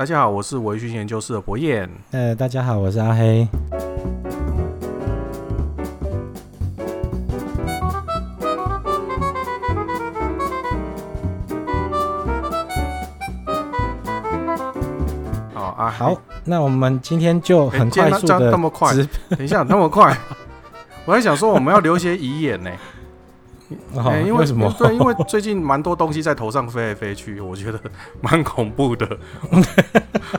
[0.00, 1.86] 大家好，我是微醺研究室的博彦。
[2.12, 3.46] 呃，大家好，我是阿黑。
[15.52, 18.94] 好啊，好，那我们今天就很快速的、欸、那么快，
[19.28, 20.16] 等一下那么快，
[21.04, 22.70] 我还想说我们要留些遗言呢。
[23.94, 24.72] 哦欸、因为，为什么？
[24.78, 27.80] 对，因为最近蛮多东西在头上飞来飞去，我觉得
[28.20, 29.08] 蛮恐怖的。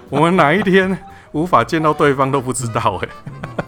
[0.10, 0.98] 我们哪一天
[1.32, 3.64] 无法见到对方都不知道哎、欸。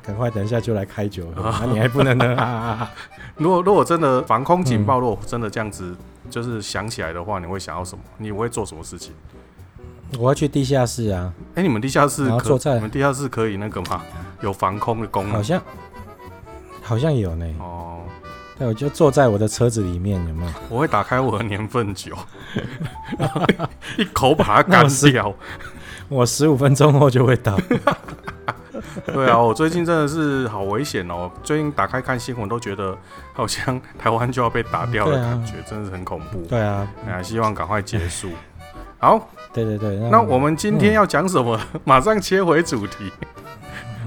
[0.02, 2.88] 赶快等一下就来开酒，那、啊、你还不能呢？
[3.36, 5.94] 如果如果真的防空警报，如果真的这样子
[6.30, 8.02] 就是响起来的话，你会想要什么？
[8.16, 9.12] 你会做什么事情？
[10.18, 11.30] 我要去地下室啊！
[11.54, 14.02] 哎、欸，你们地下室可你们地下室可以那个吗？
[14.40, 15.32] 有防空的功能？
[15.34, 15.60] 好像
[16.82, 17.46] 好像有呢。
[17.60, 18.00] 哦。
[18.58, 20.52] 对，我就坐在我的车子里面，有没有？
[20.68, 22.12] 我会打开我的年份酒，
[23.16, 23.42] 然 后
[23.96, 25.32] 一口把它干掉。
[26.08, 27.56] 我十五分钟后就会到。
[29.06, 31.30] 对啊，我最近真的是好危险哦！
[31.42, 32.96] 最近打开看新闻，都觉得
[33.32, 36.42] 好像台湾就要被打掉的感觉，真的是很恐怖。
[36.48, 38.30] 对啊，哎呀，希望赶快结束。
[38.98, 41.60] 好，对对对，那我们今天要讲什么？
[41.84, 43.12] 马上切回主题。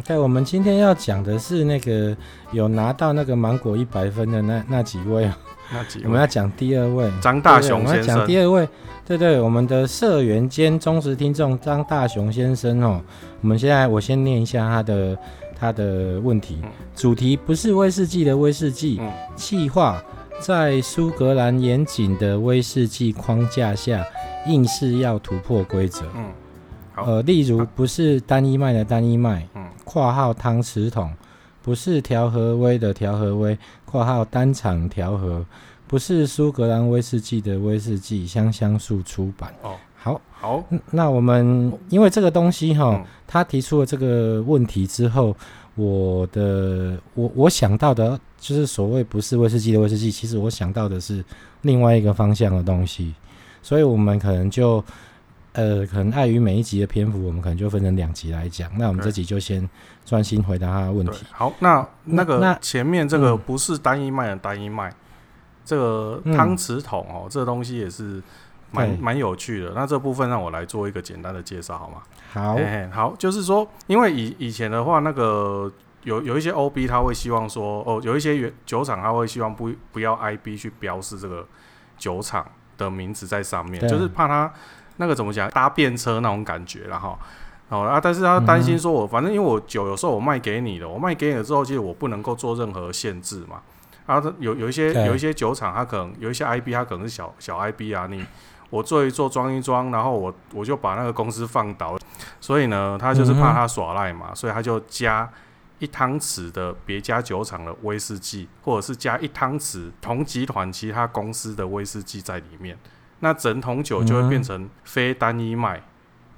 [0.05, 2.15] 对，我们今天要讲的是那个
[2.51, 5.37] 有拿到那个芒果一百分的那那几位啊，
[5.71, 6.05] 那几位？
[6.05, 7.93] 我们要讲第二位张大雄先生。
[7.93, 8.67] 我们要讲第二位，
[9.05, 13.01] 对对，我们的社员兼忠实听众张大雄先生哦。
[13.41, 15.17] 我们现在我先念一下他的
[15.57, 18.99] 他的问题，嗯、主题不是威士忌的威士忌，
[19.35, 24.03] 企划、嗯、在苏格兰严谨的威士忌框架下，
[24.47, 26.03] 硬是要突破规则。
[27.05, 29.47] 呃，例如不是单一麦的单一麦。
[29.55, 29.65] 嗯。
[29.83, 31.11] 括号汤匙桶，
[31.61, 33.57] 不是调和威的调和威。
[33.85, 35.45] 括号单厂调和，
[35.85, 38.25] 不是苏格兰威士忌的威士忌。
[38.25, 39.53] 香香树出版。
[39.61, 40.63] 哦，好，好。
[40.91, 45.35] 那我们因为这个东西哈，嗯、他提出了这个问题之后，
[45.75, 51.21] 我的我我想到的就是所谓不是威士忌的威士忌，其实我想到的是
[51.63, 53.13] 另外一个方向的东西，
[53.61, 54.81] 所以我们可能就。
[55.53, 58.71] 呃，可能碍于每一集的篇幅，我们可能就分成两集来讲。
[58.77, 59.69] 那我们这集就先
[60.05, 61.25] 专心回答他的问题。
[61.31, 64.95] 好，那那个那前面这个不是单一麦的单一麦，嗯、
[65.65, 68.23] 这个汤匙桶哦，嗯、这个东西也是
[68.71, 69.73] 蛮蛮有趣的。
[69.75, 71.97] 那这部分让我来做一个简单的介绍好吗？
[72.31, 75.69] 好嘿嘿，好，就是说，因为以以前的话，那个
[76.03, 81.45] 有有一些 OB 他会希望说，哦，有一些原酒厂他会希望不不要 IB 去标示这个
[81.97, 84.53] 酒厂的名字在上面，就是怕他。
[85.01, 85.49] 那个怎么讲？
[85.49, 87.17] 搭便车那种感觉了哈，
[87.69, 93.61] 哦啊，但是他担心说我，我、嗯、反正因为我酒有时候我卖给你的，我卖给你了之后，其实我不能够做任何限制嘛。
[94.05, 98.23] 啊，有有一些有一些酒厂，他可能有一些 IB，他可能是小小 IB 啊，你
[98.69, 101.97] 我做一做装一装，然后我我就把那个公司放倒，
[102.39, 105.27] 所以呢，他就是怕他耍赖嘛，嗯、所以他就加
[105.79, 112.77] 一汤匙的别家酒厂的威士忌，或者是加一汤匙同集团其他公司的威士忌在里面。
[113.21, 115.81] 那整桶酒就会变成非单一麦，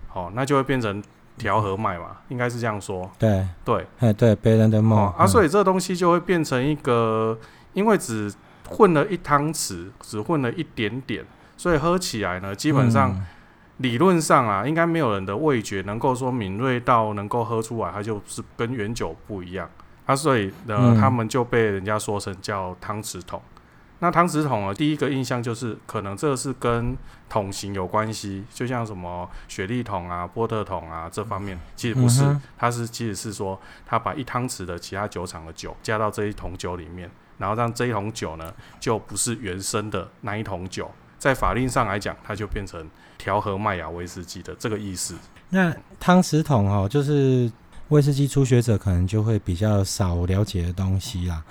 [0.08, 0.28] 好、嗯。
[0.28, 1.04] 哦，那就会变成
[1.38, 3.10] 调和麦嘛，应该是这样说。
[3.18, 3.48] 对。
[3.66, 7.38] 对，哎对，别人的梦、哦、啊，所以这东西就会变成一个，
[7.74, 8.32] 因为只
[8.70, 11.26] 混了一汤匙，只混了一点点，
[11.58, 13.26] 所以喝起来呢，基本上、嗯、
[13.78, 19.70] 理论上啊，应该没有人的味觉能够说敏锐到能够喝出来，它就是跟原酒不一样。
[20.06, 23.42] 啊，所以呢，嗯、他们就被人家说成叫汤匙桶。
[24.04, 26.94] 那汤匙桶啊，第一个印象就是可能这是跟
[27.30, 42.86] 桶型有关系，就像什么雪莉桶啊、波特桶啊这方面，其实不是，它是其实是说，他把一汤匙的其他酒厂的酒加到这一桶酒里面，然后让这一桶酒呢就不是原生的那一桶酒，在法令上来讲，它就变成
[43.18, 45.16] 调和麦芽威士忌的这个意思。
[45.48, 47.50] 那汤匙桶哦，就是
[47.88, 51.42] 威士忌初学者可能就会比较少了解的东西啦。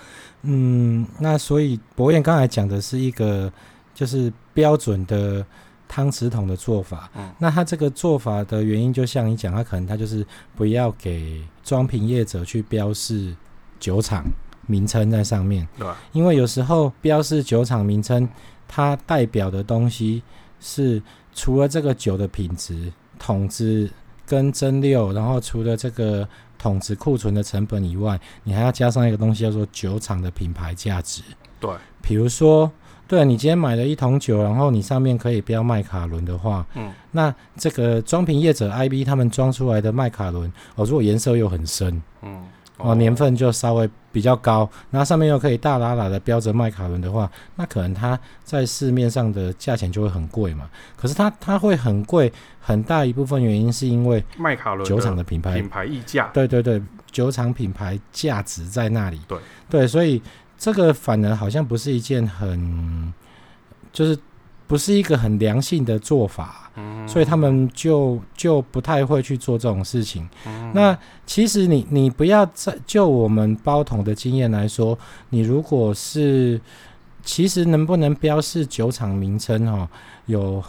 [0.42, 3.52] 嗯，那所以博彦刚才讲的是一个
[3.94, 5.44] 就是标准的
[5.86, 7.08] 汤匙桶的做法。
[7.14, 13.34] 嗯，那他这个做法的原因，就像你讲，他可能他就是不要给装瓶业者去标示
[13.78, 14.24] 酒厂
[14.66, 15.66] 名称在上面。
[15.78, 18.28] 对，因为有时候标示酒厂名称，
[18.66, 20.22] 它代表的东西
[20.58, 21.00] 是
[21.32, 23.88] 除了这个酒的品质、桶子
[24.26, 26.28] 跟蒸馏，然后除了这个。
[26.62, 31.20] 桶值库存的成本以外，你还要加上一个东西叫做酒厂的品牌价值。
[31.58, 32.70] 对，比如说，
[33.08, 42.44] 对，你今天买了一桶酒，然后你上面可以标麦卡伦的话，嗯，那这个装瓶业者 IB 他们装出来的麦卡伦，哦，如果颜色又很深，嗯，
[42.82, 50.68] 哦，年份就稍微比较高，然后上面又可以大喇喇的标着麦卡伦的话，那可能它在市面上的价钱就会很贵嘛。
[50.96, 59.20] 可是它它会很贵，很大一部分原因是因为麦卡伦酒厂的品牌品牌溢价，对对对，酒厂品牌价值在那里。
[59.28, 59.38] 对
[59.70, 60.20] 对，所以
[60.58, 63.12] 这个反而好像不是一件很，
[63.92, 64.18] 就是
[64.72, 66.70] 不是一个很良性的做法。
[66.76, 70.26] 嗯，所以他们就就不太会去做这种事情。
[70.46, 74.98] 嗯，那其实你你不要在就我们包桶的经验来说，
[75.28, 76.58] 你如果是
[77.22, 79.86] 其实能不能标示酒厂名称哦，
[80.24, 80.64] 有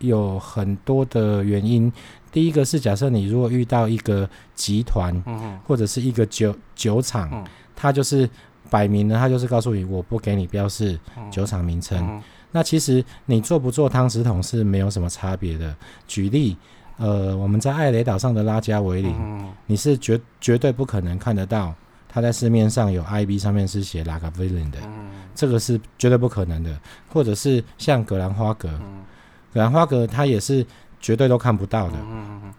[0.00, 1.90] 有很多的原因。
[2.30, 7.42] 第一个是假设你如果遇到一个集团，嗯，或者是一个酒酒厂，嗯，
[7.74, 8.28] 他就是
[8.68, 11.00] 摆明了，它就是告诉你我不给你标示
[11.30, 12.20] 酒厂名称。
[12.52, 15.74] 那其实你做不做汤匙桶是没有什么差别的。
[16.06, 16.56] 举例，
[16.96, 21.74] 呃，我们在艾雷岛上的拉加维林，嗯、你是绝绝对不可能看得到
[22.08, 26.74] 它在市面上有 IB 上面是写拉加维林的，嗯，这个是绝对不可能的。
[27.12, 29.04] 或者是像格兰花格，嗯、
[29.52, 30.64] 格兰花格它也是
[30.98, 31.98] 绝对都看不到的。
[32.00, 32.54] 嗯、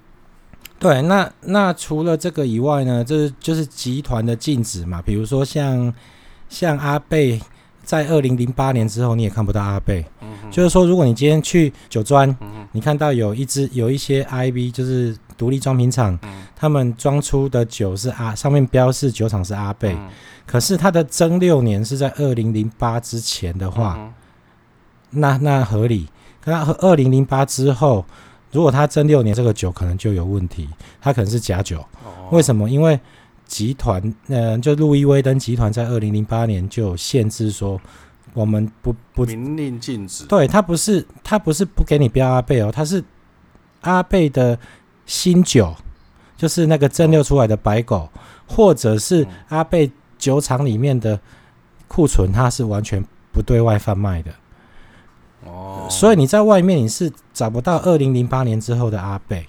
[0.78, 5.92] 对，那那除了这个以外呢，这、就是就是集团的禁止嘛，比如说像
[6.50, 7.42] 像阿贝。
[7.88, 10.06] 在二零零八年之后，你也看不到阿贝。
[10.20, 20.10] 嗯、就是说，如果你今天去酒庄，嗯、你看到有一支有一些 IB，就是独立装瓶厂，嗯、他们装出的酒是阿，上面标示酒厂是阿贝，嗯，
[20.46, 24.14] 可是它的蒸六年是在二零零八之前的话，嗯、
[25.12, 26.10] 那那合理。
[26.42, 28.06] 可那二零零八之后，
[28.52, 30.68] 如果它蒸六年这个酒可能就有问题，
[31.00, 31.80] 它可能是假酒。
[32.04, 32.70] 哦、为什么？
[32.70, 33.00] 因为
[33.48, 37.80] 集团，呃，就路易威登集团在二零零八年就有限制说，
[38.34, 40.26] 我们不不明令禁止。
[40.26, 43.04] 对，他不是他不是不给你标阿贝哦，他是
[43.82, 44.60] 阿贝的
[45.06, 45.74] 新酒，
[46.36, 48.10] 就是那个蒸馏出来的白狗，
[48.46, 51.20] 或者是阿贝酒厂里面的
[51.88, 54.32] 库存，它是完全不对外贩卖的。
[55.46, 59.48] 哦，所以你在外面你是找不到二零零八年之后的阿贝。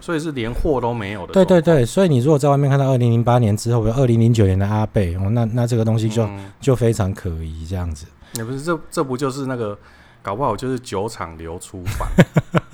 [0.00, 1.32] 所以是连货都没有的。
[1.32, 8.06] 对对对，所以你如果在外面看到二零零八年之后的二零零九年的阿贝，哦，那那这个东西就、嗯、就非常可疑，这样子。
[8.34, 9.76] 也不是，这这不就是那个，
[10.22, 12.08] 搞不好就是酒厂流出版。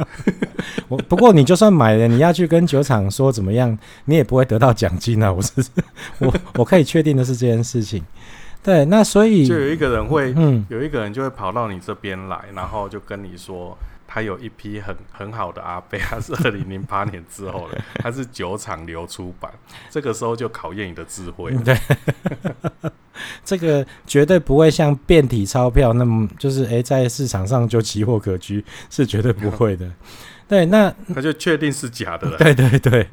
[0.88, 5.32] 我不过你就算买了，你要去跟酒厂说怎么样，你也不会得到奖金啊！
[5.32, 5.52] 我是
[6.20, 8.04] 我我可以确定的是这件事情。
[8.62, 13.76] 对，那所以就有一个人会，嗯，有一个人就会跑到你这边来，然后就跟你说。
[14.16, 19.52] 他有一批很很好的阿贝， 他是二零零八年之后的， 他是酒厂流出版，
[19.90, 21.52] 这个时候就考验你的智慧。
[21.62, 21.78] 对，
[23.44, 29.86] 这个绝对不会像变体钞票那么，就是哎、欸，在市场上就奇货可居，是绝对不会的。
[30.48, 32.38] 对，那他就确定是假的了。
[32.38, 33.06] 对对对，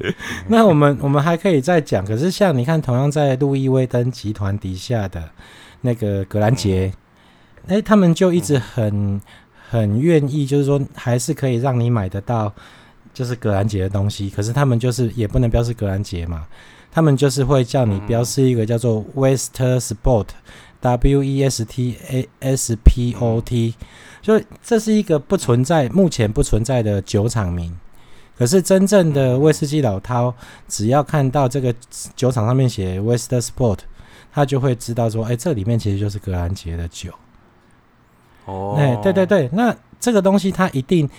[0.48, 5.30] 那我们我们还可以再讲，可是像你看，同样在路易威登集团底下的
[5.82, 6.94] 那个格兰杰，
[7.68, 9.20] 哎、嗯欸，他们就一直很。
[9.74, 12.54] 很愿意，就是说还是可以让你买得到，
[13.12, 14.30] 就是格兰杰的东西。
[14.30, 16.46] 可是他们就是也不能标示格兰杰嘛，
[16.92, 23.74] 他们就是会叫你标示一个叫做 Wester Sport，W E S T A S P O T，
[24.22, 27.76] 所以这是一个不存在、目前不存在的酒厂名。
[28.38, 30.32] 可是真正的威士忌老饕，
[30.68, 31.74] 只要看到这个
[32.16, 33.80] 酒厂上面写 West Sport，
[34.32, 37.12] 他就会知道说，哎，这里面其实就是格兰杰的酒。
[38.46, 41.10] 哦，哎，对对对，那这个东西它一定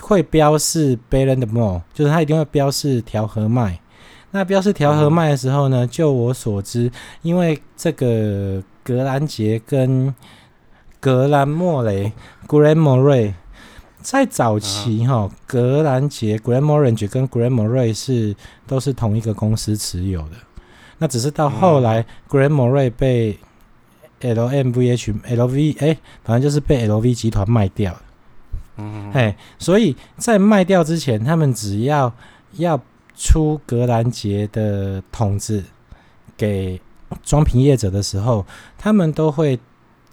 [0.00, 3.80] 会标示 Ballant Moor，就是它一定会标示调和麦。
[4.32, 6.90] 那标示调和麦的时候呢，嗯、就我所知，
[7.22, 10.14] 因为这个格兰杰跟
[11.00, 12.12] 格兰莫雷
[12.46, 13.32] （Glenmorangie）
[14.02, 18.36] 在早期哈，格兰杰 （Gran Morange） 跟 Glenmorangie 是
[18.66, 20.36] 都是同一个公司持有的。
[20.98, 23.38] 那只是到后来 Glenmorangie 被
[24.20, 28.02] L V 哎，反正就是被 L V 集团卖掉了。
[28.78, 32.12] 嗯，嘿，所以在卖掉之前，他们只要
[32.52, 32.80] 要
[33.14, 35.64] 出格兰杰的桶子
[36.36, 36.80] 给
[37.22, 38.44] 装瓶业者的时候，
[38.76, 39.58] 他们都会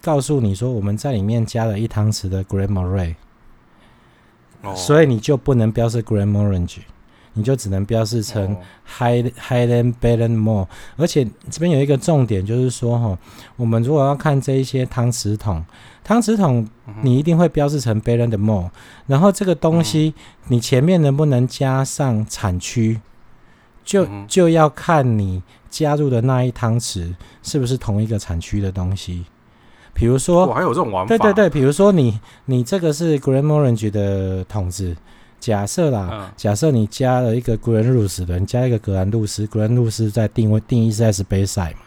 [0.02, 2.44] 告诉你说，我们在里面加了一汤匙的
[4.62, 6.84] 哦，所以你就不能标示 Glenmorangie。
[7.36, 13.18] 你就只能标示成 High Highland Ballant Moor，而且这边有一个重点，就是说哈，
[13.56, 15.66] 我们如果要看这一些汤匙桶，
[16.04, 16.68] 汤匙桶
[17.02, 18.70] 你一定会标示成 Ballant Moor，
[19.08, 20.14] 然后这个东西
[20.48, 23.02] 你前面能不能加上产区，
[23.84, 29.26] 就就要看你加入的那一汤匙是不是同一个产区的东西。
[29.96, 34.96] 比如说，我还有这种玩法，对对对，比如说你你这个是 Glenmorangie 的桶子。
[35.44, 41.82] 假设啦，嗯、假设你加了一个 Glenrothes 的，你加一个格兰路斯，格兰路斯在定位定义是 Speyside 嘛？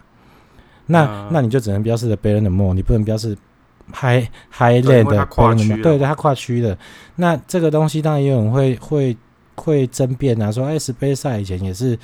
[0.88, 3.34] 那、嗯、那你就只能标示的 Ballands Mall，你不能标示
[3.94, 6.76] High Highland 的 Ballands Mall，对对，它跨区的。
[7.14, 9.16] 那这个东西当然也有人会会
[9.54, 11.98] 会争辩啊，说哎，Speyside 以前也是。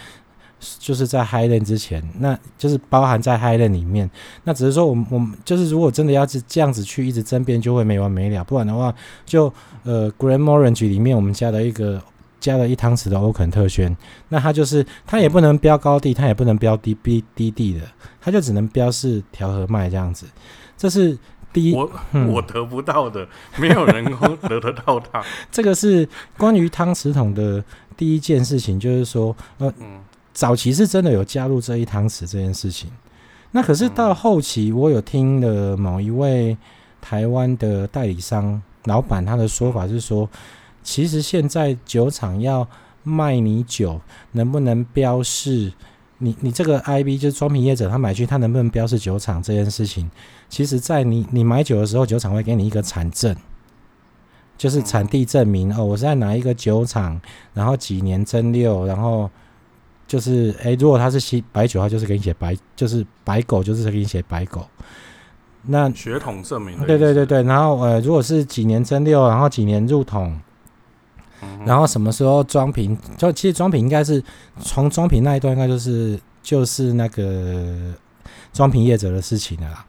[0.79, 4.09] 就是在 Highland 之前，那就是包含在 Highland 里面。
[4.45, 8.45] 那只是说，我们我们就是如果真的要是这样子去一直争辩，就会没完没了。
[8.45, 8.95] 不然的话，
[9.27, 9.53] 就
[9.83, 12.01] 呃 Glenmorangie 里面我们加了一个
[12.39, 13.97] 加了一汤匙的欧肯特轩，
[14.29, 17.81] 那它就是它也不能标高地，它也不能标低低低地的，
[18.21, 20.27] 它就只能标是调和麦这样子。
[20.79, 21.19] 这是
[21.53, 23.27] 第一，我、嗯、我得不到的，
[23.57, 25.23] 没有人能得得到它。
[25.51, 27.65] 这个是关于汤匙桶的
[27.97, 30.01] 第一件事情，就是说呃嗯。
[30.33, 32.91] 早期是真的有加入这一汤匙这件事情，
[33.51, 36.57] 那可是到后期，我有听了某一位
[37.03, 40.27] 台湾的代理商老板他的说法是说，
[40.83, 42.67] 其实现在酒厂要
[43.03, 44.01] 卖你酒，
[44.33, 45.71] 能不能标示
[46.17, 50.11] 你你这个 IB 就是装瓶业者他买去他能不能标示酒厂这件事情，
[50.49, 53.37] 其实在你你买酒的时候，酒厂会给你一个产证，
[54.57, 57.21] 就是产地证明哦，我是在哪一个酒厂，
[57.53, 59.29] 然后几年蒸馏，然后。
[60.07, 64.67] 就是，诶、欸，如果他是西白酒，他就是给你写白，就是白狗，就是给你写白狗。
[65.65, 66.79] 那血统证明。
[66.85, 70.39] 对对对对，然后呃，如果是几年蒸馏，然后几年入桶，
[71.41, 74.23] 嗯、然后什么时候装瓶，就其实装瓶应该是
[74.61, 77.95] 从装瓶那一段，应该就是就是那个
[78.53, 79.87] 装瓶业者的事情了啦。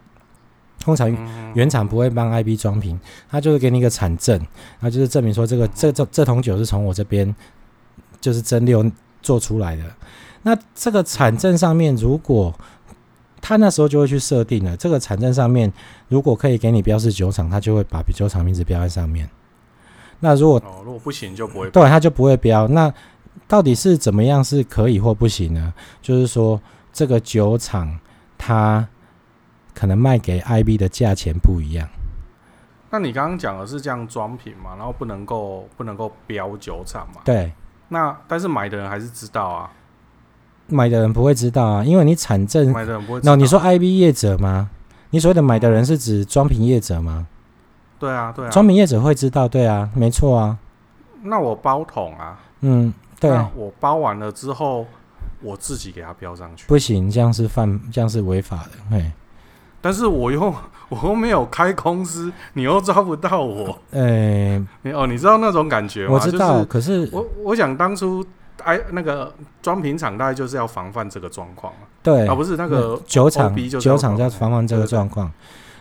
[0.78, 1.10] 通常
[1.54, 4.40] 原厂不会帮 IB 装瓶，他就是给你一个产证，
[4.80, 7.34] 他就是证明说这个这这这桶酒是从我这边
[8.22, 8.90] 就是蒸馏。
[9.24, 9.82] 做出来的，
[10.42, 12.54] 那这个产证上面，如果
[13.40, 15.72] 他那时候就会去设定了，这个产证上面
[16.08, 19.28] 如果可以给你标示酒厂，他就会把酒厂名字标在上面。
[20.20, 22.68] 那如果哦，如果不行就不会，对，他就不会标。
[22.68, 22.92] 那
[23.48, 25.74] 到底是怎么样是可以或不行呢？
[26.00, 26.60] 就是说，
[26.92, 27.98] 这个酒厂
[28.38, 28.86] 它
[29.74, 31.88] 可能卖给 IB 的价钱不一样。
[32.90, 34.76] 那你刚刚讲的是这样装瓶嘛？
[34.76, 37.20] 然后不能够不能够标酒厂嘛？
[37.24, 37.52] 对。
[37.88, 39.70] 那但是买的人还是知道啊，
[40.68, 43.32] 买的人不会知道啊，因为你产证买的人不会知道。
[43.32, 44.70] 那你说 IB 业者吗？
[45.10, 47.26] 你所谓的买的人是指装瓶业者吗？
[47.98, 50.58] 对啊，对啊，装瓶业者会知道，对啊，没错啊。
[51.22, 54.86] 那我包桶啊，嗯，对啊，我包完了之后，
[55.40, 59.12] 我自己给他标上去，不行，这样是犯，这样是违法的，嘿。
[59.80, 60.52] 但是我又
[60.88, 63.78] 我又没有开公司，你又抓不到我。
[63.92, 64.62] 哎、
[64.92, 66.14] 哦，你知道那种感觉吗？
[66.14, 68.24] 我知道，是可是我我想当初
[68.62, 71.72] 哎，那个装瓶厂大概就是要防范这个状况
[72.02, 75.30] 对，啊，不是那个酒厂，酒厂要防范这个状况。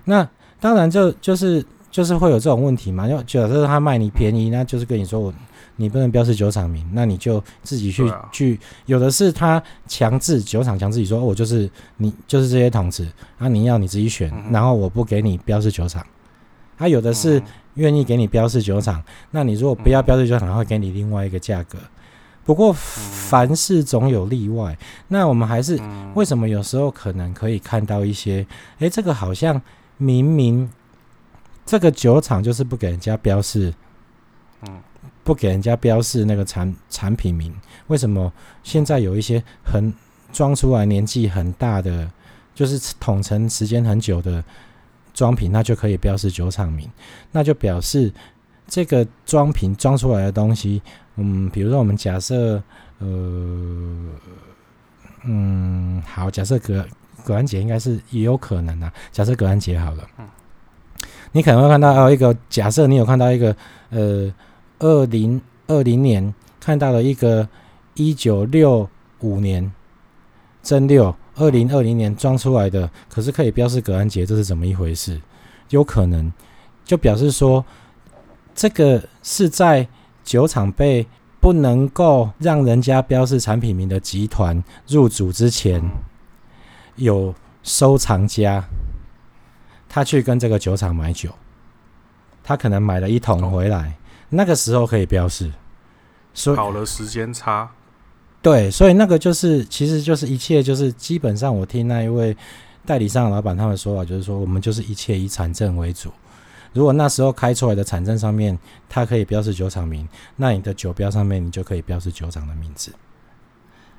[0.05, 0.27] 那
[0.59, 1.63] 当然就就是
[1.93, 3.07] 就是会有这种问题嘛。
[3.07, 5.33] 就假设他卖你便宜，那就是跟你说我。
[5.75, 8.59] 你不能标示酒厂名，那你就自己去、啊、去。
[8.85, 13.07] 有的是他强制酒厂强制你说，我就是你就是这些桶子，
[13.39, 16.05] 那你要你自己选，嗯、然后我不给你标示酒厂。
[16.77, 17.41] 他有的是
[17.73, 21.79] 愿意给你标示酒厂，嗯、那你如果不要标示酒厂，他会给你另外一个价格。
[22.45, 25.79] 不过凡事总有例外，那我们还是
[26.13, 28.45] 为什么有时候可能可以看到一些，
[28.77, 29.59] 诶，这个好像
[29.97, 30.69] 明明
[31.65, 33.73] 这个酒厂就是不给人家标示，
[34.61, 34.81] 嗯。
[35.25, 37.55] 不给人家标示那个产产品名，
[37.87, 38.29] 为什么
[38.61, 39.93] 现在有一些很
[40.33, 42.11] 装出来年纪很大的，
[42.53, 44.43] 就是统称时间很久的
[45.13, 46.89] 装瓶，那就可以标示酒厂名？
[47.31, 48.11] 那就表示
[48.67, 50.81] 这个装瓶装出来的东西，
[51.15, 52.61] 嗯，比如说我们假设，
[52.99, 53.07] 呃，
[55.23, 56.85] 嗯，好，假设葛
[57.23, 60.05] 葛兰杰应该是也有可能啊，假设葛兰杰好了，
[61.33, 63.53] 你可能会看到哦，一个假设你有看到一个
[63.89, 64.33] 呃。
[64.79, 67.47] 二零二零年看到了一个
[67.93, 68.89] 一九六
[69.21, 69.71] 五年
[70.61, 75.21] 真六，二零二零年装出来的，可是可以标示葛兰杰，这是怎么一回事？
[75.69, 76.29] 有可能
[76.83, 77.63] 就表示说，
[78.53, 79.87] 这个是在
[80.25, 81.07] 酒厂被
[81.39, 85.81] 不能够让人家标示产品名的集团入主之前，
[86.97, 88.65] 有收藏家，
[89.93, 91.29] 他去跟这个酒厂买酒，
[92.43, 93.93] 他可能买了一桶回来。
[94.29, 95.51] 那个时候可以标示，
[96.33, 97.69] 所以好了时间差，
[98.41, 102.35] 对，所以那个就是，其实就是一切就是基本上，我听那一位
[102.87, 106.11] 代理商的老板他们说法，就是说我们就是一切以产证为主。
[106.73, 108.57] 如果那时候开出来的产证上面
[108.89, 112.91] 它可以标示酒厂名，那你的酒标上面你就可以标示酒厂的名字。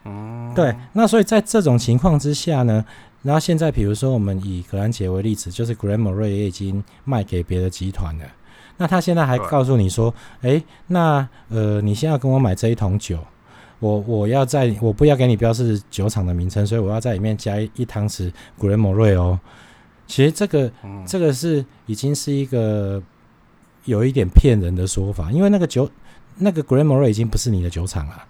[0.06, 2.84] 嗯，对，那所以在这种情况之下呢，
[3.24, 8.24] 然后现在比如说我们以格兰杰为例子，就是 Glenmorangie 也已经卖给别的集团了。
[8.76, 13.18] 那他现在还告诉你说，哎、欸，那呃，你现在要跟我买这一桶酒，
[13.78, 19.40] 我我要在我不要给你标示酒厂的名称，所以我要在里面加一一汤匙古雷莫瑞哦。
[20.06, 23.02] 其实这个、嗯、这个是已经是一个
[23.86, 25.88] 有一点骗人的说法，因为那个酒
[26.36, 28.22] 那个古雷莫瑞已经不是你的酒厂了。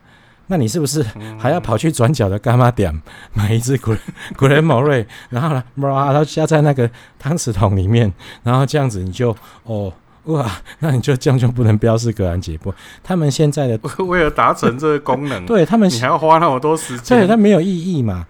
[0.46, 1.04] 那你是不是
[1.38, 2.92] 还要跑去转角的干妈点
[3.32, 3.96] 买一只古
[4.36, 9.34] 古雷毛瑞，然后呢，然后加在那个汤匙桶里面，然后这样子你就
[9.64, 9.92] 哦
[10.24, 12.72] 哇，那你就这样就不能标示格兰杰不？
[13.02, 18.26] 他们现在的为了达成这个功能，对他们你还要花那么多时间，对，它没有意义嘛。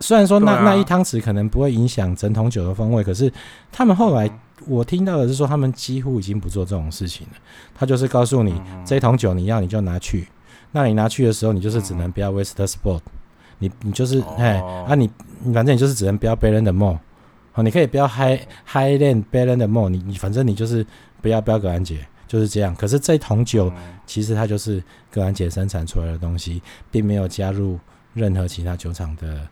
[0.00, 3.32] 虽然说那、啊、那一汤匙可能不会影响整桶酒的风味，可是
[3.70, 4.28] 他们后来
[4.66, 7.34] 我听到的是说，他们几乎已经不做这种事情了。
[7.72, 10.26] 他就是告诉你，这一桶酒你要你就拿去。
[10.72, 13.02] 那你拿去的时候，你就是只能标 West Sport，
[13.58, 15.08] 你你就是哎、哦，啊你
[15.52, 16.98] 反正你就是只能标 Ballands de More，
[17.52, 20.84] 好，你可以标 High Highland Ballands de Monts，你你反正你就是
[21.20, 22.74] 不要标格兰杰，就是这样。
[22.74, 27.78] 可是这桶酒、嗯、其实它就是格兰杰生产出来的东西，并没有加入
[28.14, 29.46] 任何其他酒厂的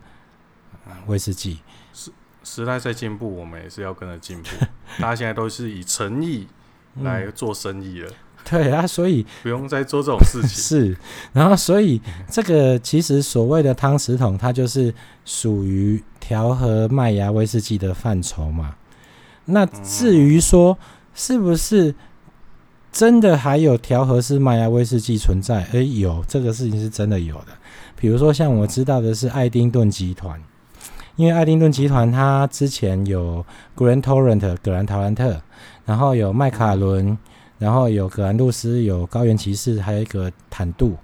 [1.07, 1.59] 威士忌。
[1.93, 2.11] 时
[2.43, 4.49] 时代在进步，我们也是要跟着进步。
[4.99, 6.49] 大家现在都是以诚意
[7.03, 8.09] 来 做生意了。
[8.09, 8.15] 嗯
[8.49, 10.49] 对啊，所以不用再做这种事情。
[10.59, 10.97] 是，
[11.33, 14.93] 然后所以这个其实所谓的汤匙桶，它就是
[15.25, 18.75] 属于调和麦芽威士忌的范畴嘛。
[19.45, 20.77] 那至于说
[21.15, 21.95] 是不是
[22.91, 25.63] 真的还有调和式麦芽威士忌存在？
[25.73, 27.47] 诶，有这个事情是真的有的。
[27.95, 30.41] 比如说像我知道的是爱丁顿集团，
[31.15, 33.45] 因为爱丁顿集团它之前有
[33.77, 35.41] Grand Torrent 格兰陶兰特，
[35.85, 37.17] 然后有麦卡伦。
[37.61, 40.97] 然后有葛兰杜斯，有高原骑士，还有一个坦度。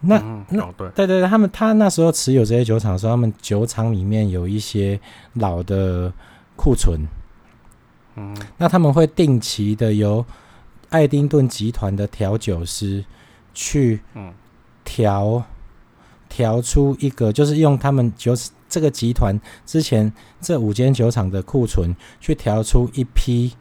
[0.00, 4.98] 那、嗯、那、哦、对对对，他们他那时候持有这些酒厂的时候，他们酒厂里面有一些
[5.34, 6.10] 老的
[6.56, 7.06] 库存。
[8.16, 10.24] 嗯，那他们会定期的由
[10.88, 13.04] 爱丁顿集团的调酒师
[13.52, 14.00] 去
[14.84, 15.44] 调
[16.30, 18.34] 调出一个，就是用他们酒
[18.70, 23.52] 这个集团之前这五间酒厂的库存去调出一批。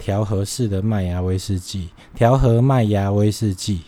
[0.00, 3.82] 调和式的麦芽威士忌，调和麦芽威士忌，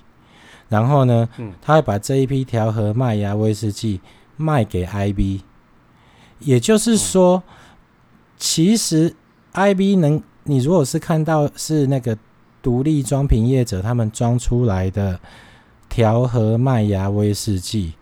[0.68, 3.98] 然后呢，嗯，他会把这一批调和麦芽威士忌
[4.36, 5.40] 卖给 IB，
[6.40, 7.42] 也就是说，
[8.36, 9.16] 其实
[9.54, 12.16] IB 能，你如果是看到是那个
[12.60, 15.18] 独立装瓶业者他们装出来的
[15.88, 17.94] 调和麦芽威士忌，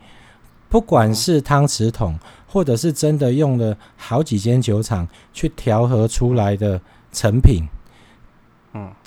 [0.68, 2.18] 不管是汤匙桶，
[2.48, 6.80] 或者是真的用了好几间酒厂去调和出来的
[7.12, 7.62] 成品。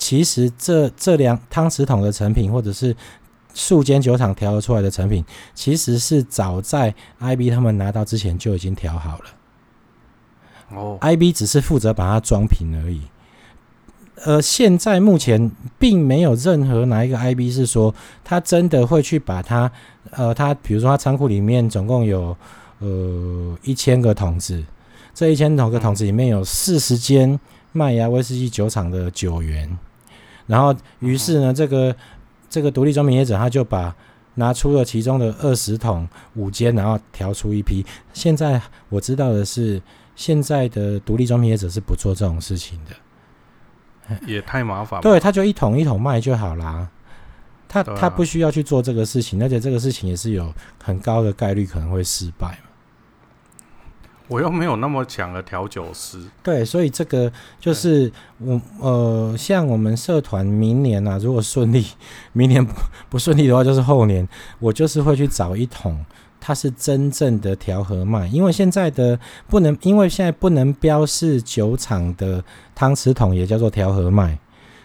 [0.04, 2.94] 嗯，其实这这两汤匙桶的成品，或者是
[3.54, 9.24] 数间酒厂调和出来的成品，其实是早在 IB 他们拿到之前就已经调好了。
[10.74, 13.00] 哦，IB 只是负责把它装瓶而已。
[14.26, 19.70] 呃，现在目前并没有任何哪一个 IB 是说他真的会去把它，
[20.10, 22.36] 呃，他比如说他仓库里面总共有
[22.78, 24.62] 呃一千个桶子，
[25.14, 27.40] 这一千桶个桶子里面有四十间。
[27.76, 29.68] 麦芽威士忌酒厂的酒源，
[30.46, 31.94] 然后于是呢，这个
[32.48, 33.94] 这个独立装瓶业者他就把
[34.34, 37.84] 拿出了其中的二十桶五间，然后调出一批。
[38.12, 39.80] 现在我知道的是，
[40.16, 45.02] 现在的独立装瓶业者是不做这种事情的，也太麻烦了。
[45.02, 46.88] 对，他就一桶一桶卖就好啦，
[47.68, 50.52] 他他不需要去做这个事情，而且这个事情也是有
[50.82, 52.58] 很高的概率可能会失败。
[54.28, 61.86] 我又没有那么强的调酒师，对，所以这个就是我呃，像我们社团明年啊，如果顺利，
[62.32, 62.72] 明年不
[63.10, 64.26] 不顺利的话，就是后年，
[64.60, 66.02] 我就是会去找一桶，
[66.40, 72.42] 它是真正的调和麦，因为现在的不能，因为现在不能标示酒厂的
[72.74, 74.38] 汤匙桶也叫做调和麦，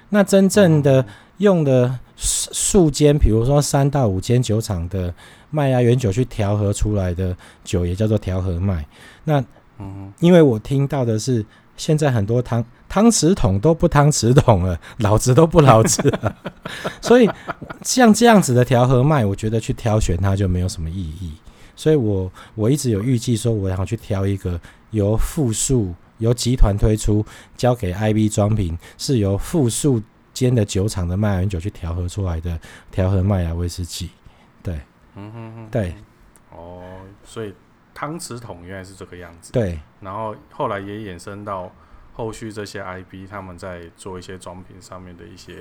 [0.09, 1.05] 那真正的
[1.37, 5.13] 用的数间，比如说三到五间酒厂的
[5.49, 8.85] 麦芽原酒去调和出来的酒也叫做调和麦。
[9.29, 9.45] 那，
[9.77, 11.45] 嗯，因为我听到的是，
[11.77, 16.35] 现在很多汤汤匙桶都不汤匙桶了， 老子都不老子了，
[16.99, 17.29] 所以
[17.83, 21.33] 像这样子的调和麦，我觉得去挑选它就没有什么意义。
[21.75, 27.23] 所以我我一直有预计说，我想去挑一个由复数由集团推出，
[27.55, 30.01] 交给 IB 装瓶，是由复数
[30.33, 32.59] 间的酒厂的麦芽原酒去调和出来的
[32.91, 34.09] 调和麦芽威士忌。
[34.63, 34.73] 对，
[35.15, 35.93] 嗯哼哼，对，
[36.51, 36.81] 哦，
[37.23, 37.53] 所以。
[37.99, 39.77] 汤匙桶原来是这个样子，对。
[39.99, 41.69] 然后后来也衍生到
[42.13, 45.53] 后续这些 IB 他们在做一些装品上面的一些，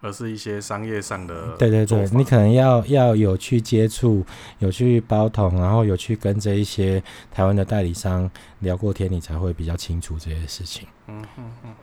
[0.00, 1.56] 而是一些商业上的。
[1.56, 4.26] 对对对，你可能要要有去接触，
[4.58, 8.28] 有去包桶，然后有去跟这一些台湾的代理商
[8.58, 10.88] 聊过天，你才会比较清楚这些事情。
[11.06, 11.74] 嗯嗯嗯。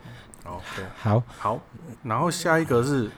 [0.44, 1.60] OK，好，好，
[2.02, 3.10] 然后下一个是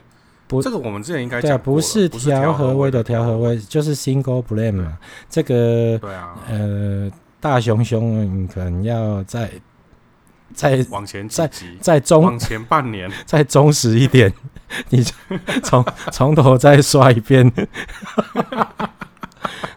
[0.47, 4.97] 不，这个我们之前应该对啊，不是调和威的调和威，就是 single blame 嘛。
[5.29, 9.49] 这个对啊，呃，大熊熊你可能要再
[10.53, 14.31] 再往前再再忠往前半年 再忠实一点，
[14.89, 15.03] 你
[15.63, 17.51] 从从头再刷一遍。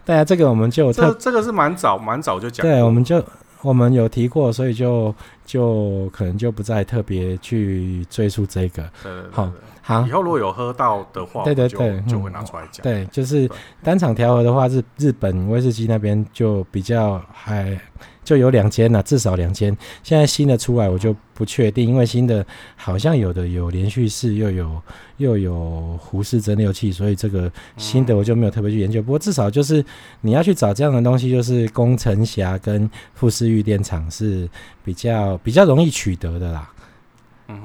[0.05, 3.23] 对啊，这个我们就这这个是蛮早蛮早就讲，对，我们就。
[3.61, 5.13] 我们有提过，所以就
[5.45, 8.81] 就可能就不再特别去追溯这个。
[9.03, 9.51] 对对对，好，
[9.89, 12.83] 好，以后如果有喝到的话，对对对，就会拿出来讲。
[12.83, 13.49] 对，就是
[13.81, 17.79] 单场调和的话，日日本威士忌那边就比较还。
[18.21, 19.75] 就有两间了，至少两间。
[20.03, 24.79] 现在新的出来，我就不确定，因为新的好像有的有连续式，又有
[25.17, 29.01] 又有胡式蒸馏器，所以这个新的我就没有特别去研究。
[29.01, 29.83] 不过至少就是
[30.21, 34.47] 你要去找这样的东西，就是宫城峡跟富士玉电厂是
[34.83, 36.71] 比较比较容易取得的啦。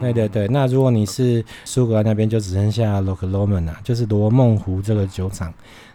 [0.00, 5.52] 对对对，那如果你是苏格兰那边，就只剩下 Loch Lomond 啊，就是罗梦湖这个酒厂。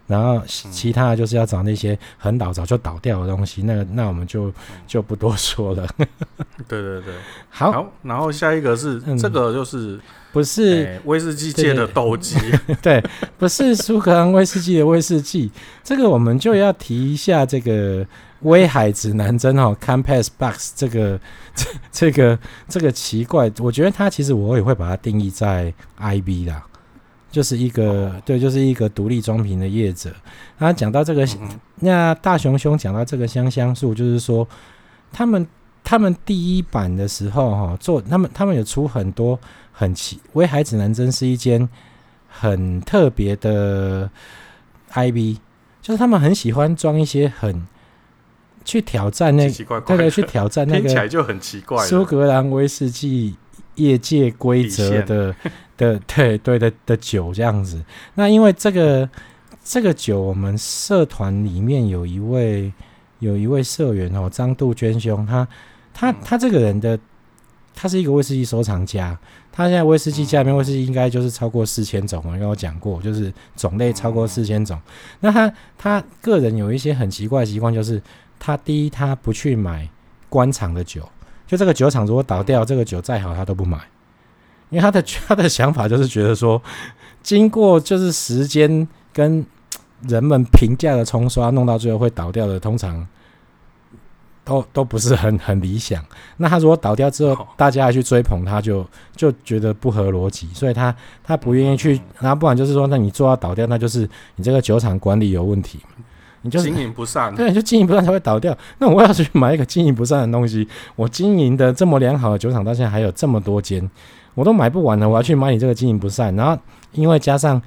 [0.10, 4.52] 然后其他的就是要找那些很老早就倒掉的东西，那那我们就
[4.88, 5.88] 就不多说了。
[6.68, 7.14] 对对对，
[7.48, 7.94] 好，好。
[8.02, 10.00] 然后下一个是、嗯、这个就是
[10.34, 12.36] 不是、欸、威士忌界的斗鸡？
[12.82, 13.04] 对，
[13.38, 15.52] 不是苏格兰威士忌的威士忌。
[15.84, 18.04] 这个我们就要提一下这个
[18.42, 21.20] 威海指南针哦，Compass Box 这个
[21.54, 26.66] 这这个这个奇怪，我觉得它其实我也会把它定义在 IB 啦。
[27.32, 30.12] 就是一个对，就是一个独立装瓶的业者。
[30.58, 31.28] 他讲到这个，
[31.76, 34.48] 那大熊兄讲到这个香香树，就是说
[35.12, 35.48] 他们
[35.84, 39.40] 他们第一版的时候哈，做他们他们有出很多
[39.72, 40.20] 很奇。
[40.34, 41.68] 威海指南针是一间
[42.28, 44.10] 很特别的
[44.94, 45.38] IB，
[45.82, 47.66] 就是他们很喜欢装一些很
[48.66, 53.36] 去挑战那对对，去挑战那个听起来就很奇怪苏格兰威士忌
[53.80, 55.36] 业界规则的。
[55.80, 57.82] 的对对的的酒这样子，
[58.16, 59.10] 那因为这个
[59.64, 62.70] 这个酒，我们社团里面有一位
[63.20, 65.48] 有一位社员哦，张杜鹃兄，他
[65.94, 67.00] 他他这个人的
[67.74, 69.18] 他是一个威士忌收藏家，
[69.54, 74.78] 他现在威士忌家里面威士忌应该就是超过四千种，我跟我讲过，就是种类超过四千种。
[75.22, 78.02] 那他他个人有一些很奇怪的习惯，就是
[78.38, 79.90] 他第一他不去买
[80.28, 81.08] 官场的酒，
[81.50, 83.80] 就这个酒厂如果倒掉，这个酒再好他都不买。
[84.70, 86.62] 因为他的他的想法就是觉得说，
[87.24, 89.44] 经过就是时间跟
[90.04, 93.08] 人们评价的冲刷，弄到最后会倒掉的，通常
[94.46, 96.06] 都都不是很很理想。
[96.38, 98.86] 那他如果倒掉之后，大家还去追捧他，就
[99.16, 102.00] 就觉得不合逻辑，所以他他不愿意去。
[102.20, 105.80] 那不然就是说，那你做到倒掉，那就是你这个酒厂管理有问题，
[106.42, 107.34] 你就经营不善。
[107.36, 108.58] 对，就经营不善才会倒掉。
[108.78, 113.90] 那我要去买一个经营不善的东西，我经营的这么良好的酒厂，到现在还有这么多间。
[114.36, 116.58] 我都买不完了，我要去买你这个经营不善，然后
[116.94, 117.62] 因为加上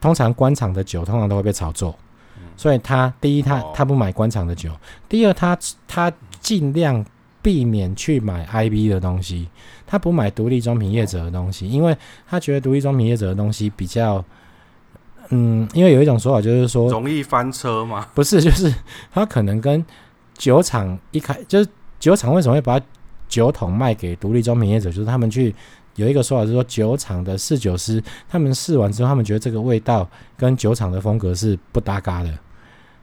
[0.00, 1.96] 通常官场的酒通常都会被炒作，
[2.56, 4.70] 所以他第一他他不买官场的酒，
[5.08, 7.04] 第二他他尽量
[7.42, 9.48] 避免去买 IB 的东西，
[9.84, 11.96] 他不买独立装瓶业者的东西，因为
[12.28, 14.24] 他觉得独立装瓶业者的东西比较，
[15.30, 18.06] 嗯，因为有一种说法就是说容易翻车嘛？
[18.14, 18.72] 不是，就是
[19.12, 19.84] 他可能跟
[20.36, 22.80] 酒厂一开就是酒厂为什么会把
[23.28, 25.54] 酒桶卖给独立装瓶业者，就是他们去。
[25.96, 32.28] 有一个说法是说，酒厂的试酒师他们试完之后，他们觉得这个味道跟酒厂的风格是不搭嘎的。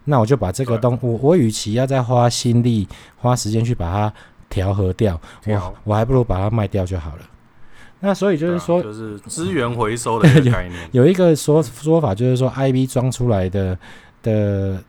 [0.04, 4.14] 那我就把这个东，我我与其要再花心力、花时间去把它
[4.48, 7.22] 调和掉，我我还不如把它卖掉就好了。
[8.06, 10.74] 那所以就是说，啊、就是资源回收的概念。
[10.92, 13.78] 有，有一个说说法就是说，IB 装出来的
[14.22, 14.84] 的，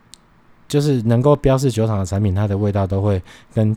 [0.66, 3.22] 就是能够标示酒厂的产品，它的味道都会
[3.54, 3.74] 跟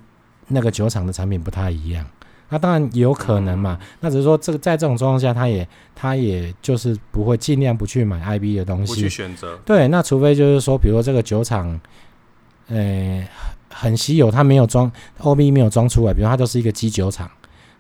[0.47, 2.03] 那个酒厂的产品不太一样。
[2.49, 9.55] 那当然有可能嘛，那只是说这个在这种状况下，他也他也就是不会尽量不去买 IB 的东西，不去选择。
[9.63, 11.79] 对，那除非就是说，比如说这个酒厂，
[12.69, 13.27] 呃，
[13.69, 17.29] 很稀有，他没有装 OB 没有装出来，比如它就是一个基酒厂，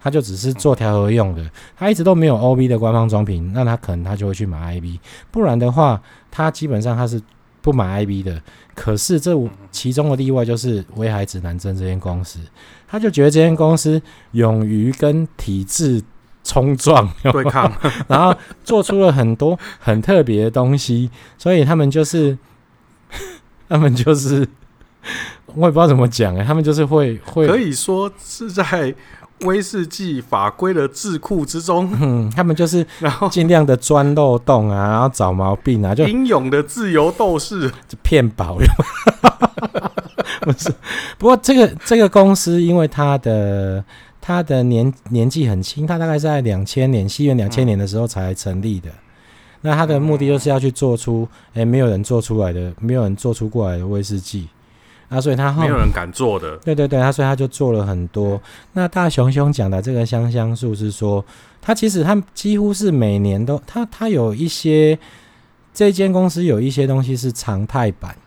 [0.07, 7.21] 他就只是做调和用的，他一直都没有 OB 的官方装瓶，那他可能他就会去买 IB，不然的话，他基本上他是
[7.61, 8.41] 不买 IB 的。
[8.73, 9.33] 可是这
[9.69, 12.39] 其中的例外就是威海指南针这间公司。
[12.87, 16.01] 他就觉得这间公司勇于跟体制
[16.41, 17.69] 冲撞对抗，
[18.07, 22.37] 然后做出了很多 很特别的东西，所以他们就是，
[23.67, 24.47] 他们就是，
[25.47, 28.95] 我也不知道怎么讲哎，他们就是会会可以说是在
[29.41, 38.57] 威士忌法规的智库之中， 嗯，他们就是然后尽量的钻漏洞啊，然后找毛病啊，就英勇的自由斗士，就骗保
[40.41, 40.73] 不是，
[41.17, 43.83] 不过这个这个公司，因为它的
[44.21, 48.89] 它的年年纪很轻，它大概是在两千年，西元两千年的时候才成立的。
[48.89, 48.93] 嗯、
[49.61, 54.47] 那它的目的就是要去做出，诶、欸，没有人做出来的，没有人做出过来的威士忌。
[55.09, 56.57] 啊，所以他没有人敢做的。
[56.57, 58.41] 对对对，他所以他就做了很多。
[58.73, 61.23] 那大熊兄讲的这个香香树是说，
[61.61, 64.99] 他其实他几乎是每年都，他他有一些
[65.73, 68.17] 这间公司有一些东西是常态版，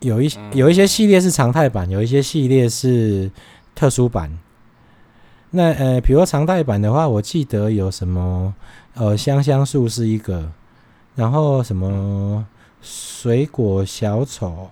[0.00, 3.30] 有一有一些系列是常态版，有一些系列是
[3.74, 4.38] 特殊版。
[5.52, 8.54] 那呃，比如说常态版的话，我记得有什么
[8.92, 10.52] 呃香香树是一个，
[11.14, 12.46] 然后什么
[12.82, 14.68] 水果小丑。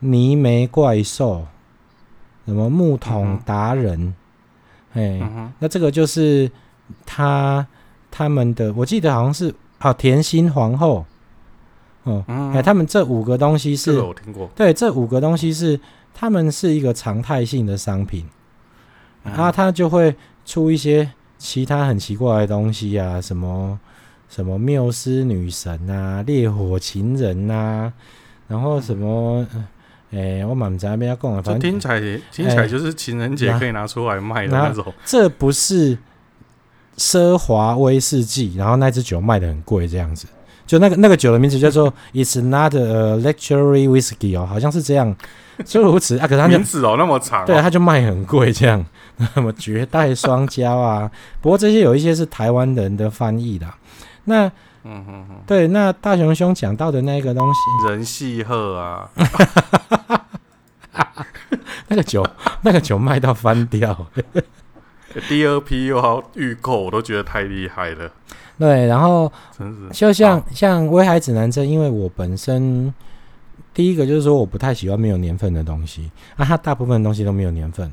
[0.00, 1.46] 泥煤怪兽，
[2.46, 4.14] 什么木桶达人，
[4.92, 6.50] 哎、嗯嗯，那这个就是
[7.06, 7.66] 他
[8.10, 11.06] 他们的，我记得好像是好甜心皇后，
[12.02, 15.80] 哦，哎、嗯，他们这五个东西是，这个、我听过，对，这五个东西是
[16.12, 18.26] 他们是一个常态性的商品，
[19.22, 23.80] 嗯、啊，他就会出一些其他很奇怪的东西啊，什么
[24.28, 27.90] 什么缪斯女神啊，烈火情人啊，
[28.48, 29.46] 然后什么。
[29.54, 29.64] 嗯
[30.14, 32.00] 哎、欸，我蛮在那边要讲，反正听起来
[32.30, 34.84] 听起来就是情人节可以拿出来卖的那种。
[34.84, 35.98] 欸、这不是
[36.96, 40.26] 奢华威士忌，然后那支酒卖的很贵，这样子。
[40.66, 45.14] 就那个那个酒的名字叫做 “It's not a luxury whiskey” 哦，好像是这样。
[45.64, 48.84] 就如此啊，可是它名字哦那么长、哦，对，它就卖很贵这样。
[49.36, 53.66] 那么绝代双骄啊，不过这些有一些是台湾人的翻译的。
[54.24, 54.50] 那
[54.86, 59.10] 嗯哼哼，对，那大熊兄讲到的那个东西，人戏鹤啊，
[61.88, 62.22] 那个酒，
[62.60, 64.06] 那个酒卖到翻掉，
[65.26, 68.10] 第二批又要预购，我都觉得太厉害了。
[68.58, 69.32] 对，然后
[69.90, 72.92] 就像像威海指南针，因为我本身
[73.72, 77.90] 第一个就是说我不太喜欢没有年份的东西，啊，它大部分东西都没有年份，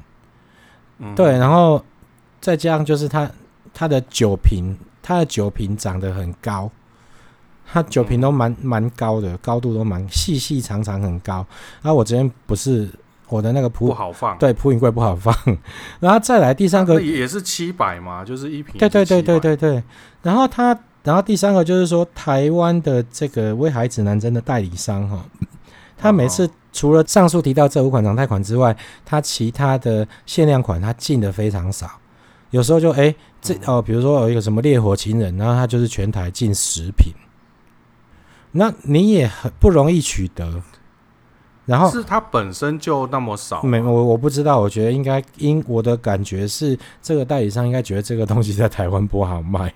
[0.99, 1.81] 嗯，对，然后
[2.41, 3.31] 再加上就是它
[3.73, 6.69] 它的酒瓶，它的酒瓶长得很高。
[7.73, 11.45] 它酒瓶都蛮蛮高的，高度都蛮细细长长很高。
[11.81, 12.89] 然后我这边不是
[13.29, 15.33] 我的那个普不好放，对，普影柜不好放。
[16.01, 18.75] 然后再来第三个也是七百嘛，就是一瓶。
[18.77, 19.81] 对对对对对对。
[20.21, 25.23] 然后它，然后第三个就是说，台湾的这个威海指南针的代理商哈，
[25.97, 31.89] 他每次除了上述提到这五款常态款之外，他其他的限量款他进的非常少。
[32.49, 37.13] 有时候就哎这哦，比如说有一个什么烈火情人，然后他就是全台进十瓶。
[38.53, 40.61] 那你也很不容易取得，
[41.65, 43.63] 然后是它本身就那么少？
[43.63, 49.73] 没，我我不知道，我觉得应该因我的感觉是，这个代理商应该觉得这个东西在台湾不好卖，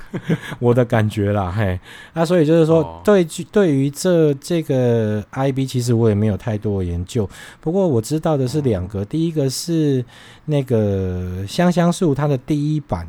[0.60, 1.80] 我的感觉啦，嘿，
[2.12, 7.26] 那、啊、所以就是说，哦、对，对于这这个 IB，其实我也没有太多研究，
[7.62, 10.04] 不过我知道的是两个，第一个是
[10.44, 13.08] 那个香香树它的第一版，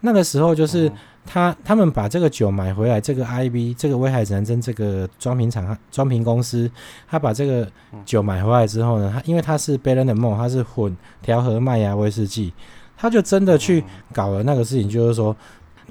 [0.00, 0.88] 那个时候就是。
[0.88, 0.92] 哦
[1.26, 6.68] 他他们把这个酒买回来，这个 IB 这个威海指南针这个装瓶厂装瓶公司，
[7.06, 7.70] 他把这个
[8.04, 12.52] 酒买回来之后呢，他因为他是 Balance and More，它是混调和麦芽威士忌，
[12.96, 15.36] 他就真的去搞了那个事情，就是说，